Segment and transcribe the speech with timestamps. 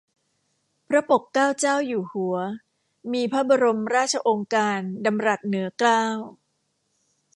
[0.87, 2.35] พระปกเกล้าเจ้าอยู่หัว
[3.13, 6.03] มีพระบรมราชโองการดำรัสเหนือเกล้า